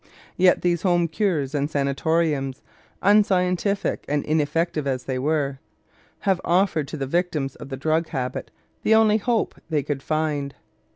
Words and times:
Yet 0.35 0.63
these 0.63 0.81
home 0.81 1.07
cures 1.07 1.53
and 1.53 1.69
sanatoriums, 1.69 2.63
unscientific 3.03 4.03
and 4.07 4.25
ineffective 4.25 4.87
as 4.87 5.03
they 5.03 5.19
were, 5.19 5.59
have 6.21 6.41
offered 6.43 6.87
to 6.87 6.97
the 6.97 7.05
victims 7.05 7.55
of 7.57 7.69
the 7.69 7.77
drug 7.77 8.07
habit 8.07 8.49
the 8.81 8.95
only 8.95 9.17
hope 9.17 9.61
they 9.69 9.83
could 9.83 10.01
find. 10.01 10.55